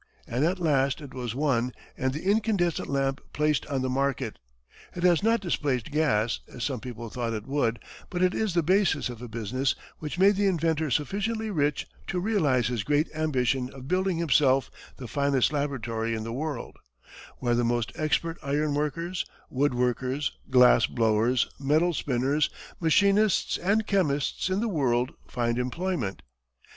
[0.25, 4.39] And at last it was won, and the incandescent lamp placed on the market.
[4.95, 7.77] It has not displaced gas, as some people thought it would,
[8.09, 12.19] but it is the basis of a business which made the inventor sufficiently rich to
[12.19, 16.77] realize his great ambition of building himself the finest laboratory in the world;
[17.37, 22.49] where the most expert iron workers, wood workers, glass blowers, metal spinners,
[22.79, 26.23] machinists and chemists in the world find employment.